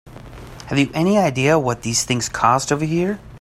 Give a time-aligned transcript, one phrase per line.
[0.65, 3.19] Have you any idea what these things cost over here?